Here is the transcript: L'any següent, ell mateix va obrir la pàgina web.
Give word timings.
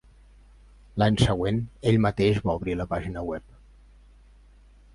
L'any 1.01 1.19
següent, 1.23 1.59
ell 1.91 1.99
mateix 2.07 2.39
va 2.47 2.55
obrir 2.61 2.77
la 2.79 2.87
pàgina 2.97 3.25
web. 3.29 3.49